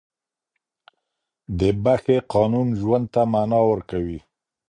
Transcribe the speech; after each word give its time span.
د 1.59 1.61
بښې 1.83 2.17
قانون 2.33 2.67
ژوند 2.81 3.05
ته 3.13 3.21
معنا 3.31 3.59
ورکوي. 3.71 4.19